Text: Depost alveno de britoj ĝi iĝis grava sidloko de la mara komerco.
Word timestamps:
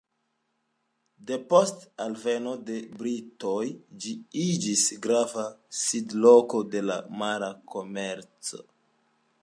Depost 1.31 1.83
alveno 2.05 2.53
de 2.69 2.79
britoj 3.01 3.61
ĝi 4.05 4.15
iĝis 4.47 4.87
grava 5.07 5.47
sidloko 5.83 6.65
de 6.73 6.83
la 6.91 7.01
mara 7.23 7.53
komerco. 7.75 8.65